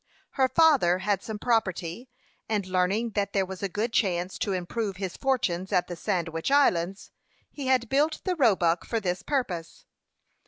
[0.31, 2.09] Her father had some property,
[2.49, 6.49] and learning that there was a good chance to improve his fortunes at the Sandwich
[6.49, 7.11] Islands,
[7.51, 9.85] he had built the Roebuck for this purpose.